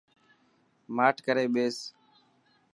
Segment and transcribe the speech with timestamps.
[0.95, 1.77] ماٺ ڪري ٻيس.